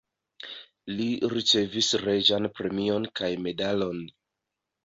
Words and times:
Li 1.01 1.07
ricevis 1.33 1.91
reĝan 2.05 2.49
premion 2.61 3.07
kaj 3.21 3.31
medalon. 3.49 4.05